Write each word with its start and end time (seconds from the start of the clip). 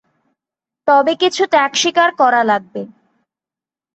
তবে 0.87 1.13
কিছু 1.21 1.43
ত্যাগস্বীকার 1.53 2.09
করা 2.21 2.41
লাগবে। 2.43 2.81